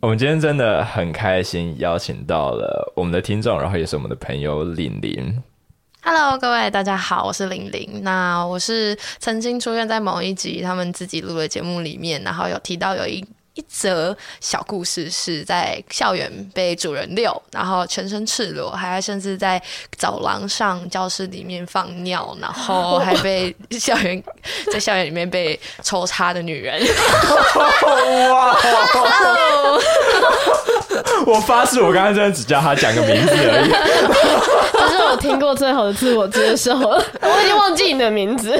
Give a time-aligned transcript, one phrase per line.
[0.00, 5.42] 我们今天真的很开心，邀请到了我们的听众，然后也是我们的朋友玲玲。
[6.00, 8.00] Hello，各位大家好，我是玲玲。
[8.04, 13.24] 那我是曾经出现在某一集他们自己录的节目里面，然后有提到有一。
[13.58, 19.60] 一则小故事是在校园被主人遛，然后全身赤裸，还甚至在
[19.96, 24.22] 走廊上、教室里面放尿，然后 还被校园
[24.72, 26.80] 在校园里面被抽插的女人。
[28.30, 28.56] 哇！
[31.26, 33.70] 我发誓，我刚刚真的只叫他讲个名字而已。
[34.78, 38.52] 这是我听过最好的自我介绍了，我已经忘记你的名字。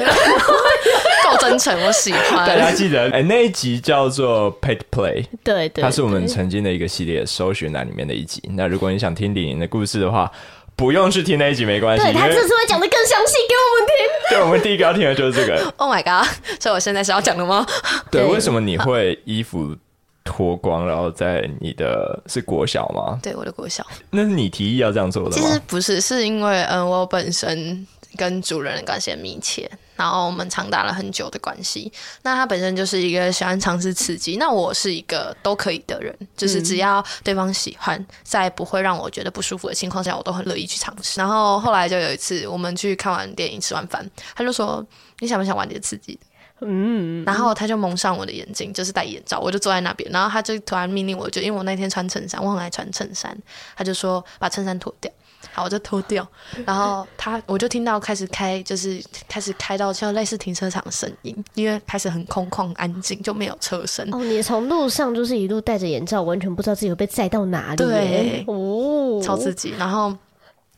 [1.31, 2.47] 够真诚，我喜欢。
[2.47, 8.41] 大家记得，哎、欸，那一集叫做 Pet Play，对对，它是我们曾经的一个系列搜寻栏里面的一集。
[8.53, 10.31] 那如果你想听李宁的故事的话，
[10.75, 12.03] 不用去听那一集，没关系。
[12.03, 13.95] 对，他这次会讲的更详细给我们听。
[14.37, 15.61] 对，我们第一个要听的就是这个。
[15.77, 16.27] Oh my god！
[16.59, 17.65] 所以我现在是要讲的吗？
[18.09, 19.75] 对，为什么你会衣服
[20.23, 23.19] 脱光，然后在你的是国小吗？
[23.21, 23.85] 对，我的国小。
[24.09, 25.35] 那是你提议要这样做的吗？
[25.35, 29.69] 其实不是，是因为嗯，我本身跟主人的关系很密切。
[29.99, 31.91] 然后我们长达了很久的关系。
[32.23, 41.19] 那他本身就是一个喜欢尝试刺激，那我是一个都可以的人，就是只要对方喜欢，在不会让我觉得不舒服的情况下，我都很乐意去尝试。
[41.19, 44.85] 然后后来就有一次，我们去看完电影，吃完饭，他就说
[45.19, 46.21] ：“你想不想玩点刺激的？”
[46.61, 53.37] 嗯，然后他就蒙上我的眼睛，就是戴眼罩，我就坐在那边，然后他就突然命令我，就因为我那天穿衬衫，我很爱穿衬衫，
[53.77, 55.09] 他就说把衬衫脱掉。
[55.51, 56.27] 好，我就脱掉，
[56.65, 64.07] 然后他我就听到开始开，就是开始开到像类似停车场的声音，因为开始很空旷安静，就没有车声。
[64.11, 67.77] 哦，你从路上就是一路戴着眼罩，完全不知道自己会被载到哪里。
[67.77, 69.73] 对，哦，超刺激。
[69.77, 70.15] 然后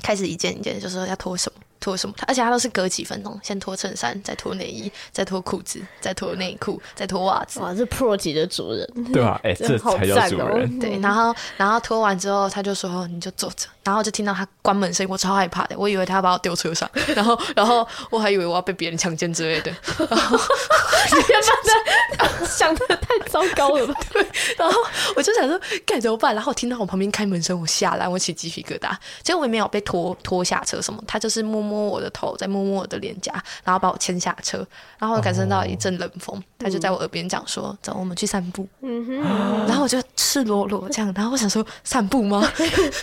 [0.02, 1.62] 开始一件一件，就说要脱什么。
[1.82, 2.14] 脱什么？
[2.28, 7.59] 而且他都是隔几分钟，先脱衬衫，再脱内衣，再脱裤子，再脱内裤，再脱袜子。
[7.59, 10.78] 哇，这 pro 级的主人，对啊，哎、欸，这才叫主人。
[10.78, 19.72] 对，然后，然后脱完之后，他就说：“你就坐着。”然后就听到他关门声音，我超害怕的，我以为他要把我丢车上， 然后，然后我还以为我要被别人强奸之类的。
[20.10, 23.94] 然后你别把这想的太糟糕了吧？
[24.14, 24.26] 对，
[24.58, 24.80] 然后
[25.16, 26.36] 我就想说该怎么办？
[26.36, 28.92] 然后我听到我旁边开门声，我吓烂，我起鸡皮疙瘩。
[29.23, 34.66] 结果我也没有被拖拖下车什么，他就是摸摸我的头，再摸摸我的脸颊，然后把我牵下车。
[35.00, 39.66] 然后我感受到一阵冷风，哦、他就在我耳边讲说：“走，我们去散步。”嗯哼。
[39.67, 42.48] 然后我就赤裸裸这样，然后我想说散步吗？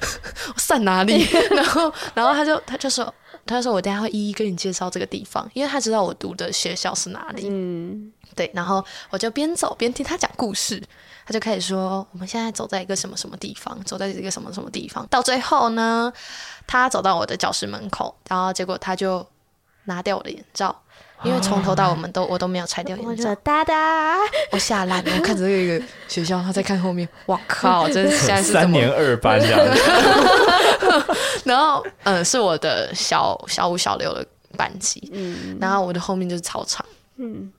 [0.68, 1.26] 散哪里？
[1.56, 3.12] 然后，然后他就他就说，
[3.46, 7.48] 他就说我等下会一一跟你介绍这个地方，因为他知道我读的学校是哪里。
[7.48, 8.50] 嗯，对。
[8.54, 10.78] 然后我就边走边听他讲故事，
[11.24, 15.06] 他就开始说我们现在走在一个什么什么地方，走在一个什么什么地方。
[15.08, 16.12] 到最后呢，
[16.66, 19.26] 他走到我的教室门口，然后结果他就
[19.84, 20.82] 拿掉我的眼罩。
[21.24, 24.16] 因为从头到我们都我都没有拆掉眼罩，哒哒，
[24.52, 25.10] 我吓烂了。
[25.16, 29.58] 我看着这个学校，他在看后面， 哇靠，真是现在是三年二班这样。
[29.58, 29.82] 子。
[31.44, 34.24] 然后，嗯，是我的小小五、小六的
[34.56, 36.84] 班级，嗯，然后我的后面就是操场，
[37.16, 37.50] 嗯，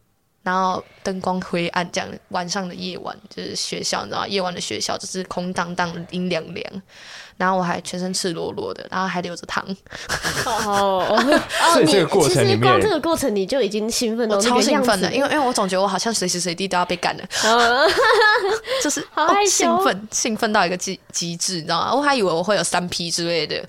[0.44, 4.28] 然后灯光灰暗，这样晚上的夜晚就是学校，你知道吗？
[4.28, 6.82] 夜晚的学校就是空荡荡、阴凉凉。
[7.38, 9.66] 然后我还全身赤裸裸的，然后还流着汤。
[10.46, 11.18] 哦，
[11.72, 17.24] 所以这个过程里面，其实光这个过程你就已经兴奋了，超兴奋的，因为因为我总觉得我好像随时随地都要被干了，
[18.84, 21.96] 就是好兴奋兴奋到一个极极致，你知道吗？
[21.96, 23.64] 我还以为我会有三 P 之类的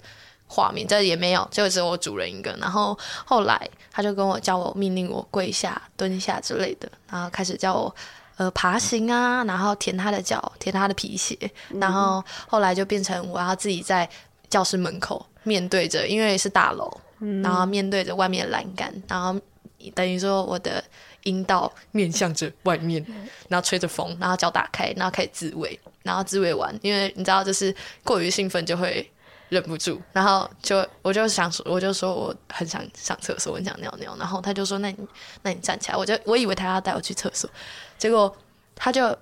[0.50, 2.50] 画面，这也没有，就只有我主人一个。
[2.60, 7.94] 然后后来他就跟我叫我命令我跪下、蹲下之类的，然后开始叫我。
[8.36, 11.36] 呃，爬行啊，然后舔他的脚，舔他的皮鞋，
[11.68, 14.08] 嗯、然后后来就变成我要自己在
[14.48, 19.38] 教室门口面对着，因为是大楼，嗯、然后面对着外面的栏杆，然后
[19.94, 20.82] 等于说我的
[21.24, 23.04] 阴道面向着外面，
[23.48, 29.06] 然后吹着风，然后脚打开，然后开始自慰，然后自慰完，因为你知道，就是过于兴奋就会
[29.50, 34.96] 忍不住，然后就我就想说，我就说我很想上厕所，我很想尿尿，然后他就说，那你
[35.42, 37.50] 那你站起来，我就我以为他要带我去厕所。
[37.98, 38.34] 结果
[38.74, 39.14] 他就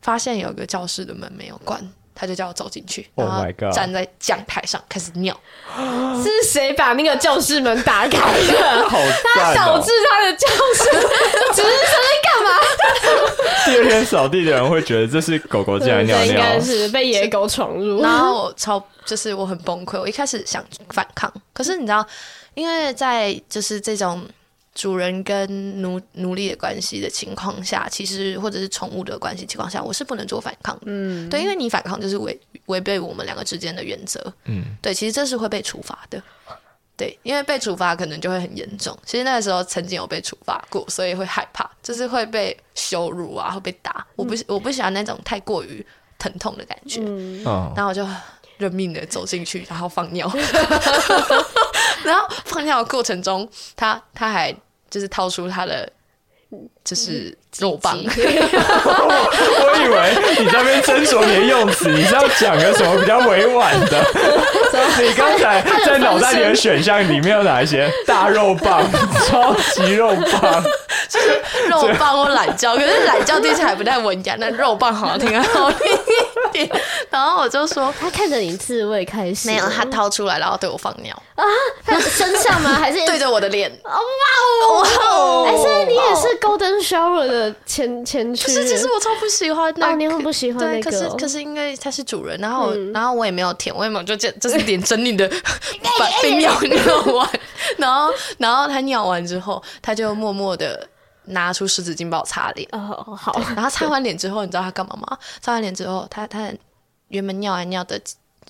[0.00, 5.38] 发现有个教室的门没有关，他就叫我走进去，然后站在讲台上开始尿。
[5.76, 8.88] Oh、 是谁把那个教室门打开的？
[8.88, 10.84] 好哦、他导致他的教室
[11.54, 12.21] 只是？
[13.66, 18.00] 第二天扫地的人会觉得这是狗狗进来尿尿，应该是被野狗闯入。
[18.02, 22.06] 然后我超就是我很崩溃，我一开始想反抗，可是你知道，
[22.54, 24.26] 因为在就是这种。
[24.74, 30.84] 主人跟奴奴隶的关系的情况下，其实或者是宠物的关系情况下，我是不能做反抗的。
[30.86, 34.18] 嗯，对，因为你反抗就是违违背我们两个之间的原则。
[34.46, 36.22] 嗯，对，其实这是会被处罚的。
[37.02, 38.96] 对，因为被处罚可能就会很严重。
[39.04, 44.06] 其实那个时候曾经有被处罚过，所以会害怕，就是会被羞辱啊，会被打。
[44.14, 45.84] 我不我不喜欢那种太过于
[46.16, 47.42] 疼痛的感觉，嗯，
[47.74, 48.06] 然后我就
[48.58, 50.30] 认命的走进去，然后放尿，
[52.04, 54.54] 然后放尿的过程中，他他还
[54.88, 55.90] 就是掏出他的
[56.84, 58.06] 就是肉棒， 我
[59.84, 64.04] 以为你在那边斟酌你的用词，你是要讲个什么比较委婉的？
[65.00, 67.90] 你刚才在脑袋里的选项里面有哪一些？
[68.06, 68.82] 大肉棒、
[69.26, 70.62] 超级肉棒。
[71.08, 76.70] 就是肉棒或懒觉， 可是懒觉听起来不太文雅，那肉棒好像听好听一点。
[77.10, 81.44] 然后我就说，他看着你自慰开始，没有，他掏出来，然后对我放尿啊？
[81.84, 82.70] 他身上吗？
[82.78, 83.70] 还是 对着我的脸？
[83.84, 85.44] 哦哇哦！
[85.48, 88.50] 哎，所以你也是 Golden Shower 的前前驱？
[88.50, 90.90] 是，其实我超不喜欢那个，你很不喜欢那个。
[90.90, 95.28] 可是可是因为他是主人，然后然后我也没有舔，我也没有就这就是点真理的
[95.98, 97.30] 把 被尿尿完，
[97.78, 100.88] 然后 然后他尿完之后，他就默默的。
[101.26, 102.68] 拿出湿纸巾帮我擦脸。
[102.72, 103.40] 哦，好。
[103.54, 105.16] 然后擦完脸之后，你知道他干嘛吗？
[105.40, 106.50] 擦完脸之后，他他
[107.10, 107.96] 原本尿完尿的，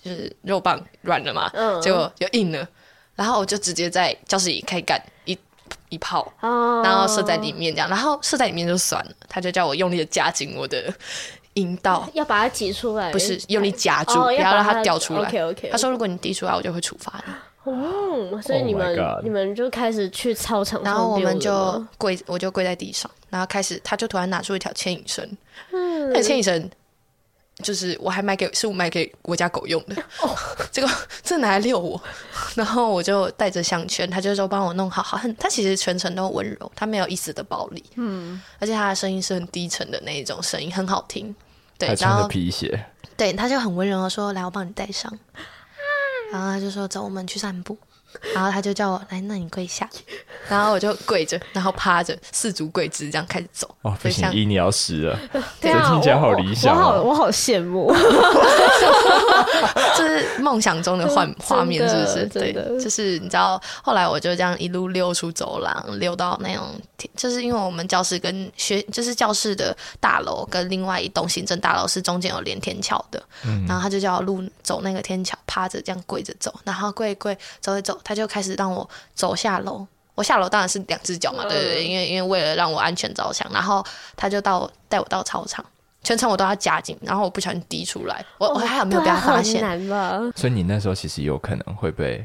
[0.02, 2.66] 就是肉棒软了嘛，嗯，结果就硬了。
[3.14, 5.38] 然后我就直接在教室里开干一
[5.90, 10.90] 一泡，然后射在里面这样，然后射在里面就算了，他就叫我用力的夹紧我的
[11.54, 15.28] 阴道， 要把它挤出来，不是用力夹住，不要让它掉出来。
[15.28, 15.68] OK OK。
[15.70, 17.32] 他说如果你滴出来，我就会处罚你。
[17.64, 25.24] 哦，所以你们、oh、你们就开始去操场，然后我们就跪，我就跪在地上，然后开始，他就突然拿出一条牵引绳，
[25.70, 26.68] 嗯，那牵引绳
[27.62, 30.36] 就是我还买给，是我买给我家狗用的，哦，
[30.70, 30.90] 结 果
[31.22, 32.00] 这拿来遛我，
[32.54, 41.34] 然后我就带着项圈，他就说帮我弄好好，很，他其实全程都温柔，他没有一丝的暴力，嗯，而且他的声音是很低沉的那一种声音，很好听，
[41.78, 42.84] 对，还穿着皮鞋，
[43.16, 45.16] 对，他就很温柔的说，来，我帮你戴上。
[46.32, 47.76] 然后他就说：“走，我们去散步。”
[48.34, 49.86] 然后他就叫我来，那你跪下。
[50.48, 53.68] 然后我就跪着，然后趴着，四足跪姿这样开始走。
[53.82, 55.18] 哦，不行，一你要死了，
[55.60, 57.92] 对啊，听起来好理想，我好，我好羡慕，
[59.96, 62.26] 这是梦想中的画画面，是不是？
[62.26, 66.66] 对，就是你知道，后来我就这样一路溜出走廊，溜到那种，
[67.16, 79.86] 就是因为我们教室跟学，就是教室的大楼跟另外一栋行政大楼是中间有连天桥的，嗯，然后他就叫我路走那个天桥，趴着这样跪着走，然后跪一跪走一走，他就开始让我走下楼。
[80.14, 83.84] 我下楼当然是两只脚嘛，对对对，因为因为为了让我安全着想，然后
[84.16, 85.64] 他就到带我到操场，
[86.02, 89.60] 全程我都要夹紧，然后我不小心滴出来，我我还好没有被他发现。
[90.36, 92.24] 所以你那时候其实有可能会被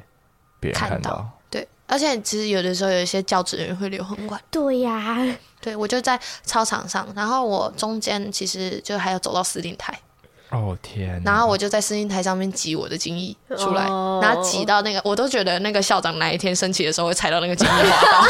[0.59, 4.41] 别人看到，看到，对，而且其实有的时候有一些教职人员会留很晚。
[4.51, 5.17] 对呀，
[5.61, 9.97] 对我就在操场上，然后我中间其实就还要走到司令台。
[10.49, 11.21] 哦天！
[11.25, 18.25] 然后我就在声音台上面挤我的精液出来，哦、然后挤到那个，我都觉得那个校长哪一天升旗的时候会踩到那个精液滑道，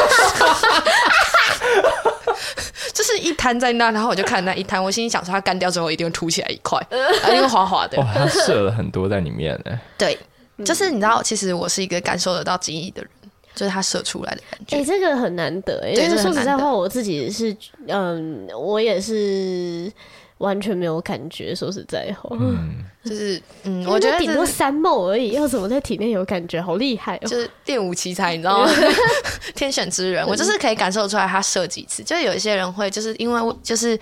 [2.92, 6.82] 就是一摊在那，然后我就看那一摊，我心里想说它干掉之后一定会凸起来一块，
[7.30, 8.00] 因为滑滑的。
[8.00, 9.80] 哇、哦，他射了很多在里面呢。
[9.96, 10.18] 对，
[10.66, 13.12] 就是你知道，其实我是一个感受得到精液的人，
[13.54, 14.76] 就是他射出来的感觉。
[14.78, 17.56] 哎、欸，这个很难得，因为说实在话，我自己是，
[17.88, 19.92] 嗯，我也是。
[20.40, 26.62] 完全没有感觉，说实在话，嗯，就是嗯，我觉得顶多三梦而已，要怎么在体内有感觉？
[26.62, 27.28] 好厉害哦！
[27.28, 28.72] 就是练武奇才，你知道吗？
[29.56, 32.04] 天选之人，我就是可以感受出来他射几次。
[32.04, 34.00] 就有一些人会，就是因为就是。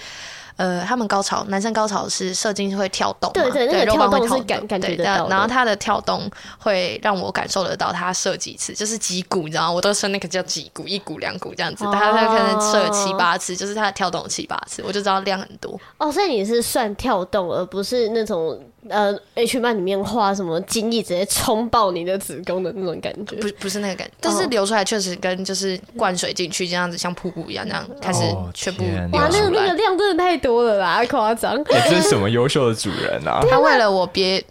[0.58, 9.72] 呃，他们高潮，男生高潮是射精会跳动，对对，那个跳动是感感觉到，然后他的跳动会让我感受得到他射几次，就是几股，你知道吗？
[9.72, 15.80] 我都说那个叫几股，一股两股这样子，他他可能射七八次，就是他的跳动七八次，我就知道量很多。
[15.98, 18.60] 哦，所以你是算跳动，而不是那种。
[18.90, 28.22] 呃，H 漫里面画什么精液直接冲爆你的子宫的那种感觉，不不是那个感觉，但是流出来确实跟就是灌水进去这样子，像瀑布一样，这样开始
[28.54, 31.62] 全部哇，那个那个量真的太多了啦，夸张！
[31.66, 33.44] 这是什么优秀的主人啊？
[33.50, 34.44] 他为了我憋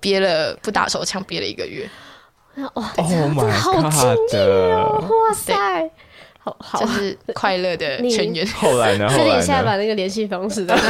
[0.00, 1.88] 憋了不打手枪憋了一个月，
[2.74, 4.42] 哇，这好敬业
[4.74, 5.90] 哦，哇塞！
[6.44, 8.46] 好，好，就是快乐的 泉源。
[8.48, 9.08] 后来呢？
[9.08, 10.76] 私底下把那个联系方式的，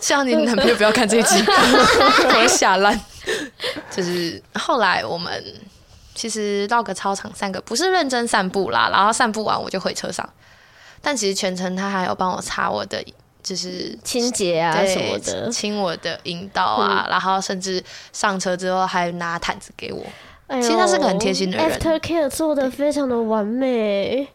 [0.00, 3.00] 希望你男朋友不要看这一集， 我会吓烂。
[3.88, 5.44] 就是后来我们
[6.12, 10.28] 其实绕个操场散个，不是认真散步啦，然后散步完我就回车上。
[11.00, 13.00] 但其实全程他还有帮我擦我的，
[13.44, 17.80] 就是清洁啊什么的，清我的阴道啊，嗯、然后甚至
[18.12, 20.04] 上车之后还拿毯子给我。
[20.48, 24.28] 哎、其实他是个很贴心的人，After Care 做的非常的完美。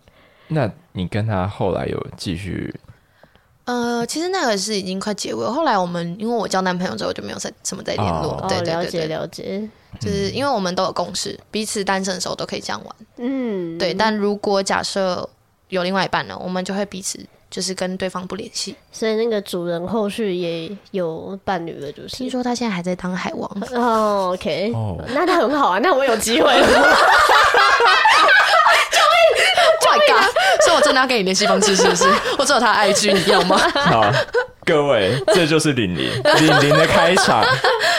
[0.50, 2.76] 那你跟他后来有继续？
[3.64, 5.46] 呃，其实那个是已经快结尾。
[5.46, 8.34] 后来我们因为我交男朋友之后就没有再什么再联络。
[8.42, 9.70] 哦、对，对，对，对，了解了解。
[10.00, 12.96] 就是因为我们都有共识，彼此单身的时候都可以这样玩。
[13.18, 13.94] 嗯，对。
[13.94, 15.30] 但如果假设
[15.70, 17.20] 有另外一半呢，我们就会彼此
[17.52, 18.76] 就是跟对方不联系。
[18.92, 23.48] 所以那个主人后续也有伴侣了，就是听说他现在还在当海王。
[23.76, 26.68] 哦，OK，哦那他很好啊，那我有机会了。
[29.84, 30.24] Oh my god！
[30.62, 32.06] 所以我真的要给你联系方式，是不是？
[32.40, 33.58] 我只有他的 IG，你要吗？
[33.76, 34.10] 好，
[34.66, 37.44] 各位，这就是玲玲，玲玲的开场。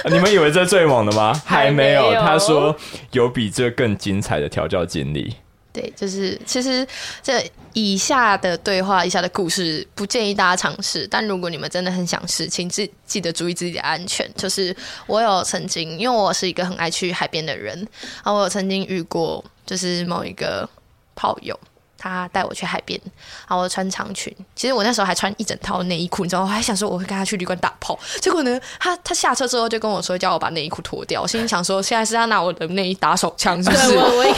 [0.07, 1.39] 你们以为这最猛的吗？
[1.45, 2.03] 还没有。
[2.05, 2.75] 还没有他说
[3.11, 5.37] 有比这更精彩的调教经历。
[5.73, 6.87] 对，就是其实
[7.23, 11.07] 这以下的对话、以下的故事，不建议大家尝试。
[11.11, 14.31] 但如果你们真的很想试，请记记得注意自己的安全。
[14.37, 14.77] 就是
[15.07, 17.89] 我有曾经，因为我是一个很爱去海边的人，
[18.23, 20.69] 啊我有曾经遇过，就是某一个
[21.15, 21.59] 炮友。
[22.03, 23.01] 他带我去海边，
[23.49, 24.35] 然后我穿长裙。
[24.57, 26.49] 其实我那时候还穿一整套内衣裤，你知道吗？
[26.49, 27.97] 我还想说我会跟他去旅馆打炮。
[28.21, 31.23] 结果呢，他他下车之后就跟我说，叫我把内衣裤脱掉。
[31.23, 33.89] 我心里想说，现在是要拿我的内衣打手枪，是不是？
[33.91, 34.35] 对，我我也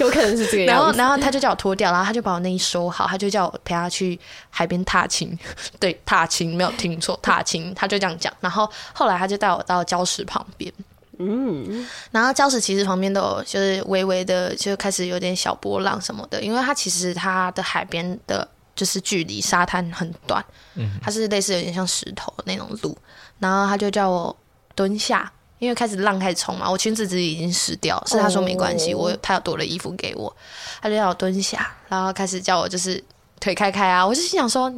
[0.00, 0.74] 有可能是这个 样子。
[0.74, 4.18] 然后，然后他就叫我脱掉，然后他就把我内衣收好，他就叫我陪他去
[4.50, 5.38] 海边踏青。
[5.78, 7.72] 对，踏青没有听错，踏青。
[7.74, 8.32] 他就这样讲。
[8.40, 10.72] 然后后来他就带我到礁石旁边。
[11.18, 20.44] 嗯，然后礁石其实旁边都有，就是微微的就开始有点小波浪什么的，因为它其实它的海边的，就是距离沙滩很短，
[20.74, 22.96] 嗯，它是类似有点像石头那种路，
[23.38, 24.36] 然后他就叫我
[24.74, 30.34] 蹲下，因为开始浪开始冲嘛，我裙子自己已经湿掉，是他说没关系，我他有多了衣服给我，
[30.82, 33.02] 他就叫我蹲下，然后开始叫我就是
[33.44, 34.72] 腿开开啊，我就心想说。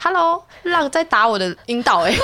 [0.00, 2.18] Hello，浪在打我的阴道哎、欸，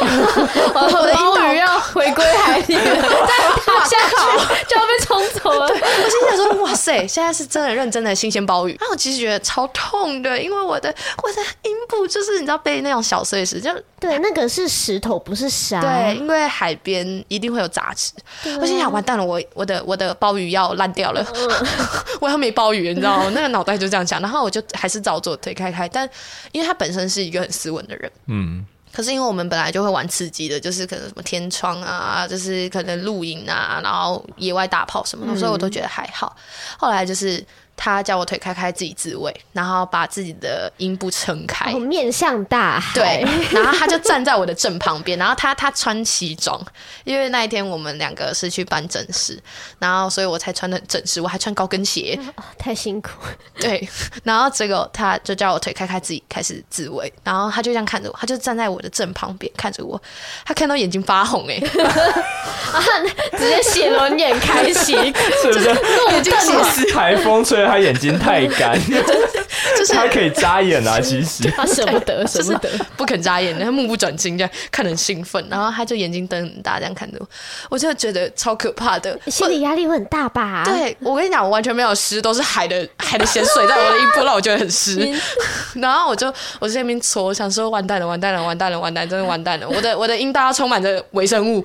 [0.74, 2.82] 我的阴道 要回归海底了，
[3.26, 5.66] 再踏下去就要被冲走了。
[5.68, 8.76] 我心想说，哇塞，现在是真的认真的新鲜鲍鱼。
[8.80, 15.80] 然后我其实觉得超痛的，因为我的我的阴部就是你知道被那种小碎石，就对，那个是石头不是沙。
[15.80, 18.12] 对，因为海边一定会有杂质。
[18.60, 21.24] 我心想完蛋了，我我的我的鲍鱼要烂掉了，
[22.20, 23.30] 我要没鲍鱼，你知道吗？
[23.34, 25.83] 那个脑袋就这样想，然后我就还是照做，腿开开。
[25.88, 26.08] 但
[26.52, 27.54] 因为他本身是一个很。
[27.54, 36.36] 斯文的人，嗯，可是因为我们本来就会玩刺激的，就是可能什么天窗啊，就是可能露营啊，然后野外大炮什么的，嗯、所以我都觉得还好。
[36.76, 37.46] 后来就是。
[37.76, 42.94] 他叫我腿开开自己自慰，然后把自己的阴部撑开，哦，面向大海。
[42.94, 46.60] 对，然后他就站在我的正旁边，然后他他穿西装，
[47.04, 49.38] 因为那一天我们两个是去办正事，
[49.78, 53.10] 然后所以我才穿的正式，我还穿高跟鞋，哦，太辛苦。
[53.58, 53.86] 对，
[54.22, 60.00] 然后结果他就叫我腿开开自己开始自慰，然后他就这样看着我，他就站在我的正旁边看着我，
[60.44, 61.54] 他看到眼睛发红哎，
[62.72, 62.80] 啊，
[63.36, 64.94] 直接写轮眼开启，
[65.42, 65.68] 是不是？
[66.12, 67.63] 眼睛血丝，台风吹。
[67.66, 68.78] 他眼睛太干，
[69.76, 71.00] 就是他可以眨眼啊。
[71.00, 75.44] 其实他舍不得， 舍不得，不肯眨眼，他目不转睛，这样看得很兴奋。
[75.50, 77.28] 然后他就眼睛瞪很大，这样看着我，
[77.70, 80.64] 我真的觉得超可怕的，心理压力会很大吧？
[80.64, 85.12] 对，我跟你讲，我完全没有湿，都是海的 海的咸水在我的衣服，让我觉得很湿。
[85.74, 89.68] 然后我就我在那边搓，想说完蛋了，完蛋了，完蛋了，完蛋，真的完蛋了。
[89.68, 91.64] 我的我的阴道充满着微生物，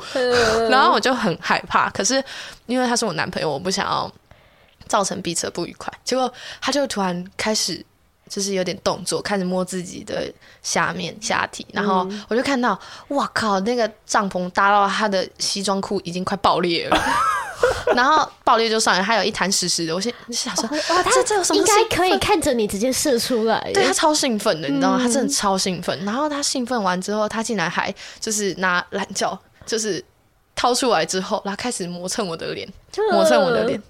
[0.70, 1.90] 然后我就很害怕。
[1.92, 2.24] 可是
[2.66, 4.12] 因为他是我男朋友，我不想要。
[4.90, 7.86] 造成彼此的不愉快，结果他就突然开始
[8.28, 10.30] 就是有点动作，开始摸自己的
[10.62, 12.78] 下面下体，然后我就看到，
[13.10, 17.02] 哇靠，那个帐篷搭到他的西装裤已经快爆裂了，
[17.96, 21.60] 然后爆裂就算了，还有一滩湿湿的，我先想说，哇，他这有什么？
[21.60, 25.00] 应该可以看着你直接射出来，对，他超兴奋的，你知道吗？
[25.02, 30.04] 他真的超兴奋，然后他兴奋完之后，他竟然还就是拿懒觉，就是。
[30.60, 32.68] 掏出来之后，然后开始磨蹭我的脸，
[33.14, 33.82] 磨蹭我的脸，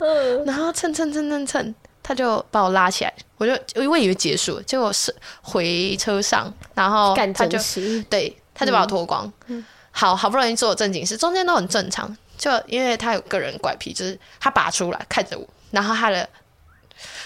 [0.45, 3.53] 然后蹭蹭蹭蹭蹭，他就把我拉起来，我就
[3.89, 5.11] 我以为结束了，结果是
[5.41, 7.57] 回车上，然后他就
[8.07, 16.29] 对，他就把我脱光，嗯、好好不容易做正经事，中间都很正常，就因为他有个人怪癖，就是他拔出来看着我，然后他的。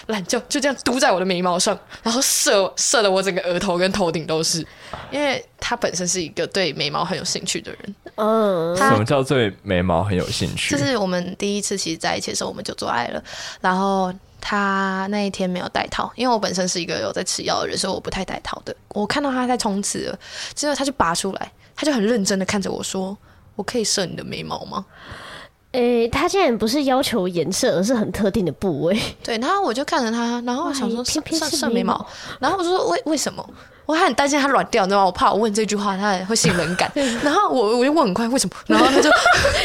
[0.06, 4.66] 懒觉就这样嘟在我的眉毛上，然后射射的我整个额头跟头顶都是，
[5.10, 7.94] 因为他本身是一个对眉毛很有兴趣的人。
[8.16, 10.76] 嗯，什么叫对眉毛很有兴趣？
[10.76, 13.22] 就是我们第一次其实在一起的时候，我们就做爱了。
[13.60, 18.76] 然后他那一天没有戴套，因为我本身是一个有在吃药的人，所以我不太戴套的。
[18.90, 20.18] 我看到他在冲刺了，
[20.54, 23.16] 之后他就拔出来，他就很认真的看着我说
[23.56, 24.84] ：“我可以射你的眉毛吗？”
[25.74, 28.96] 诶、欸，他竟然不是要求颜色，而是很特定的部位。
[29.24, 32.06] 对，然后我就看着他，然后我想说偏偏是眉毛，
[32.38, 33.44] 然后我就说为为什么？
[33.86, 35.06] 我还很担心他软掉，你知道吗？
[35.06, 36.90] 我怕我问这句话他会性冷感。
[37.22, 38.56] 然后我我就问很快为什么？
[38.66, 39.10] 然后他就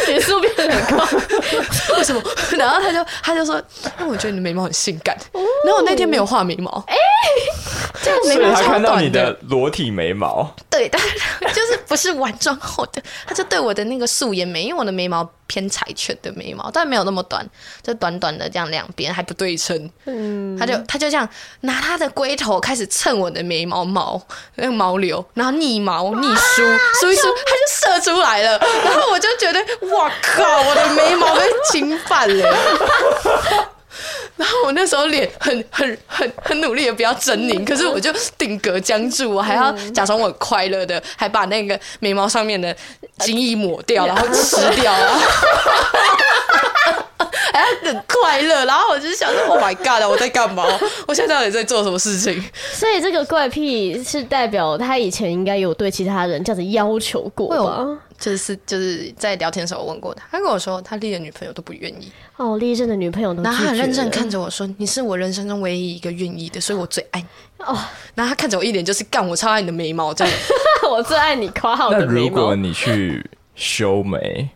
[0.08, 1.06] 脸速变得很高，
[1.98, 2.22] 为什么？
[2.58, 3.56] 然后他就 他就说，
[4.00, 5.18] 因为我觉得你的眉毛很性感。
[5.66, 7.00] 然后我那天没有画眉毛，哎、欸。
[8.24, 11.02] 所以他看到你的裸体眉毛，对，但
[11.54, 17.46] 就是不是完妆后的，他就对我的那个素颜眉，因为我的眉毛偏柴犬的眉毛，但没有那么短，
[17.84, 21.28] 就短短的这样两边还不对称，嗯，他就他就这样
[21.62, 24.09] 拿他的龟头开始蹭我的眉毛毛
[24.56, 26.62] 那个毛流，然后逆毛逆梳
[27.02, 33.70] 梳一梳，它就射出来了，然后我就觉得哇靠，我的眉毛被侵犯了。
[34.38, 42.74] 然后我那时候脸很很很很努力的不要狰狞，可是我就定格僵住，我还要假装我很快乐的，还把那个眉毛上面的
[43.18, 45.20] 精液抹掉，然后吃掉了，
[47.54, 48.66] 还 要很快乐。
[48.66, 50.66] 然后我就想说，Oh my God，我在干嘛？
[51.08, 52.44] 我现在到底在做什么事情？
[52.74, 57.86] 所以这个怪癖是代表他以前应该有对其他人这样子要求过吧？
[58.20, 67.28] 就是就是在聊天的时候我问过他，他跟我说他历任女朋友都不愿意哦，历任的女朋友都，然后他很认真看着我说：“你是我人生中唯一一个愿意的，所以我最爱你。”
[67.66, 67.78] 哦，
[68.16, 70.34] 然后他看着我一脸就是干，我超爱你的眉毛这样，
[70.92, 72.12] 我最爱你夸号的眉毛。
[72.14, 74.50] 那如果你去修眉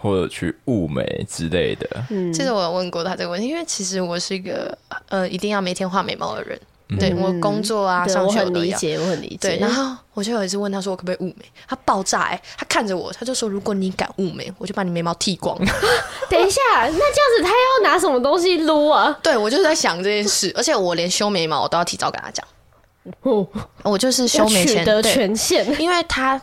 [0.00, 4.76] 或者去雾眉之类的，嗯，其实我有问过他这个问题，因为其实我是一个
[5.08, 6.58] 呃一定要每天画眉毛的人。
[6.98, 8.98] 对我工作啊，上学我理解。
[8.98, 9.50] 我很理解。
[9.50, 12.42] 对，然后我就有一次问他说：“我可不可以雾眉？”他爆炸哎！
[12.58, 15.56] 他看着我，他就说：“如果你敢雾眉，我就把你眉毛剃光。”
[16.28, 16.98] 等一下，那这样
[17.36, 19.16] 子他要拿什么东西撸啊？
[19.22, 22.44] 对，我就是在想这件事，而且我连修眉毛我都要提早跟他讲。
[23.20, 23.46] 哦，
[23.84, 26.42] 我就是修眉前取得权限，因为他。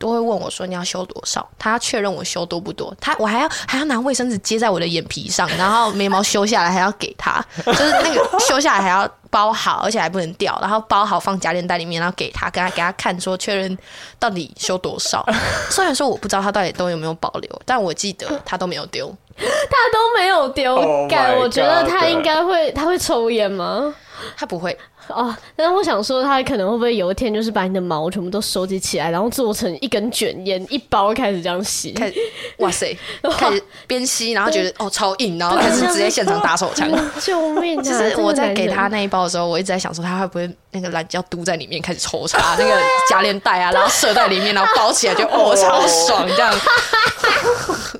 [0.00, 1.46] 都会问我说，你要修多少？
[1.58, 13.76] 他要确认我修多不多，他我还要还要拿卫生纸接在我的眼皮上，然后眉毛修下来还要给他， 就是那个修下来还要包好，而且还不能掉，然后包好放夹链袋里面，然后给他，给他给他看，说确认
[14.18, 15.22] 到底修多少。
[15.68, 20.76] 虽然说我不知道他到底都有没有保留，但我记得他都没有丢， 他都没有丢。
[21.08, 23.94] 干，oh、我觉得他应该会，他会抽烟吗？
[24.36, 24.76] 他不会。
[25.08, 32.14] 哦，但是我想说，他可能会不会有一天就是把你的毛全部都收集起来，然后做成一根卷烟，一包开始这样吸，开始
[32.58, 32.96] 哇塞，
[33.36, 36.88] 开始边吸，然后觉得哦超硬，然后开始直接现场打手枪，
[37.20, 37.82] 救命啊！
[37.82, 46.54] 就是我在给他那一包的时候，我一直在想说，他会不会那个懒觉嘟在里面开始抽插那个夹链袋啊，然后射在里面，然后包起来就哦 超爽这样。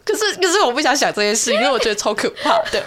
[0.05, 2.81] 可是可是我不想想这件事，因为我觉得超可怕的。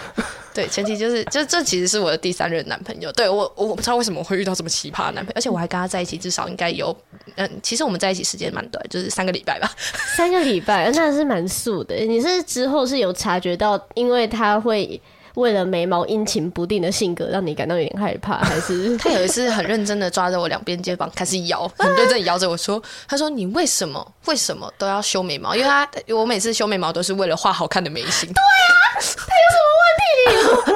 [0.54, 3.10] 对，前提就是，就这其实是我的第三任男朋友。
[3.12, 6.96] 对我，我不知道为什么会遇到这么奇葩的男朋友，而且我还跟他在一起，至少应该有，
[7.34, 9.70] 嗯，其实我们在一起时间蛮短，就是三个礼拜吧。
[10.16, 11.96] 三个礼拜，那是蛮素的。
[11.96, 15.00] 你是之后是有察觉到，因为他会。
[15.34, 25.56] 为了眉毛阴晴不定的性格，让你感到有点害怕，还是 他有一次很认真的抓着我两边肩膀开始摇，很认真摇着我说：“他说你为什么为什么都要修眉毛？
[25.56, 29.02] 因为他我每次修眉毛都是为了画好看的眉形。”对啊？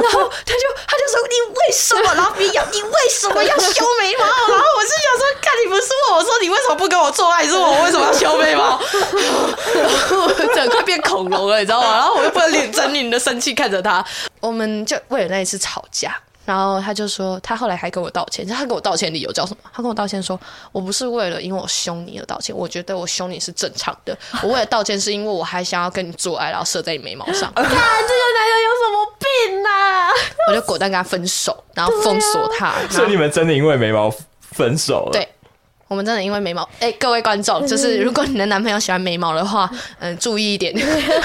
[0.03, 4.25] 然后他就他就说：“你为什么？”然后别摇，你为什么要修眉毛？
[4.25, 8.81] 然后我是想说，看你不是问我说你为什么不跟我做爱，是我为什么要修眉毛？
[9.75, 11.97] 然后整个变恐龙了，你知道吗？
[11.97, 14.05] 然后我又不能脸狰獰的生气看着他。
[14.41, 18.47] 我们就为了那一次吵架，然后他就说，他后来还跟我道歉。
[18.47, 19.71] 他跟我道歉理由叫什么？
[19.75, 20.39] 他跟我道歉说，
[20.73, 24.17] 我不是为了因为我凶你而道歉，我觉得我凶你是正常的。
[24.43, 27.53] 我为了道歉是因为我还想要跟你做爱，然后射在你眉毛上。
[27.55, 28.68] 看这个男人有！
[30.49, 32.75] 我就果断跟他分手，然后封锁他。
[32.91, 34.13] 所以你们真的因为眉毛
[34.53, 35.13] 分手了？
[35.13, 35.29] 对。
[35.89, 40.71] 我们真的因为眉毛，哎、欸，各位观众，就是如果你的男朋友喜欢眉毛的话，嗯，注意一点，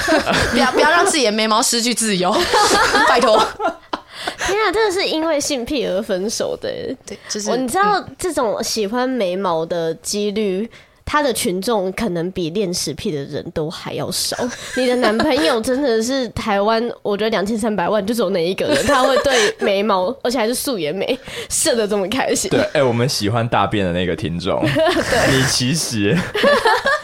[0.52, 2.34] 不要不要让自己的眉毛失去自由，
[3.06, 3.36] 拜托。
[4.46, 6.70] 天啊，真的是因为性癖而分手的，
[7.04, 10.66] 对，就是你知道这种喜欢眉毛的几率。
[11.06, 14.36] 他的群众可能比恋食癖的人都还要少。
[14.76, 21.18] 你的男朋友真的是台湾，我觉得两千三百万就只有那一个人，他会对眉毛，而且还是素颜眉，
[21.50, 22.50] 射的这么开心。
[22.50, 24.64] 对，哎、欸，我们喜欢大便的那个听众，
[25.30, 26.16] 你其实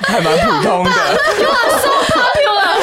[0.03, 0.91] 还蛮普通的。
[1.41, 2.81] You are so popular，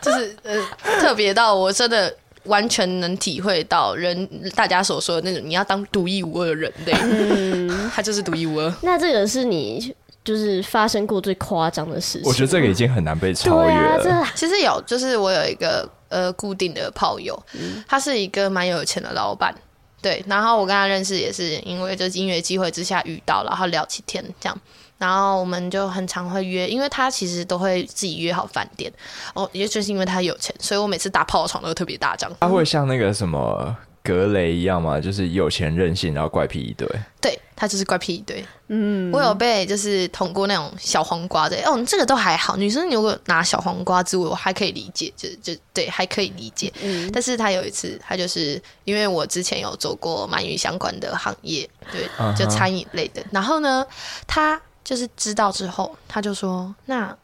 [0.00, 0.56] 就是呃，
[1.00, 2.14] 特别到我真的。
[2.48, 8.74] 完全能体会到人大家所说的那种，你要当独一无二的人类，嗯， 他就是独一无二。
[8.82, 12.28] 那这个是你就是发生过最夸张的事情？
[12.28, 14.02] 我觉得这个已经很难被超越了。
[14.02, 19.54] 对啊，其实有，就是我有一个呃固定的炮友，嗯，他是一个蛮有钱的老板，
[20.00, 24.60] 对，然后我跟他认识也是因为就是音乐机会之下遇到，然后聊起天这样。
[24.96, 28.92] 然后我们就很常会约，因为他其实都会自己约好饭店
[29.32, 32.28] 哦，也就是因为他有钱，所以我每次打炮床都特别大张。
[32.40, 33.76] 他会像那个什么
[34.08, 34.98] 格雷一样嘛？
[34.98, 36.88] 就是有钱任性，然后怪癖一堆。
[37.20, 38.42] 对，他就是怪癖一堆。
[38.68, 42.56] 嗯，我有被就是捅过那种小黄瓜的，哦，这个都还好。
[42.56, 46.72] 女生如果拿小黄瓜之我还可以理解，就就对，还可以理解。
[46.82, 53.20] 嗯，但是他有一次，他就是因为我之前有做过鳗鱼相关的行业，对，就餐饮类的。
[53.20, 53.28] Uh huh.
[53.32, 53.86] 然后呢，
[54.26, 57.14] 他就是知道之后，他就说：“那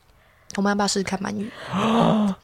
[0.57, 1.51] 我们要不要试试看鳗鱼？”